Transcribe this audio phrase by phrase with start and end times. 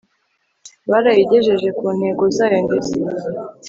[0.85, 2.99] byarayigejeje ku ntego zayo ndeste